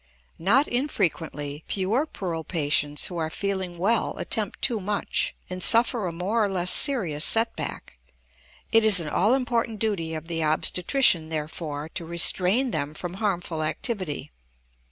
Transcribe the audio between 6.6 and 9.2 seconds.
serious set back; it is an